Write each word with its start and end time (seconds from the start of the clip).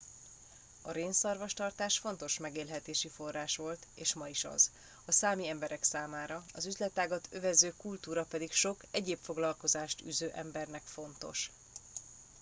a 0.81 0.91
rénszarvastartás 0.91 1.97
fontos 1.99 2.37
megélhetési 2.37 3.07
forrás 3.07 3.55
volt 3.55 3.87
és 3.95 4.13
ma 4.13 4.27
is 4.27 4.43
az 4.43 4.71
a 5.05 5.11
számi 5.11 5.47
emberek 5.47 5.83
számára 5.83 6.45
az 6.53 6.65
üzletágat 6.65 7.27
övező 7.31 7.73
kultúra 7.77 8.25
pedig 8.25 8.51
sok 8.51 8.83
egyéb 8.91 9.19
foglalkozást 9.21 10.01
űző 10.01 10.29
embernek 10.29 10.83
fontos 10.85 11.51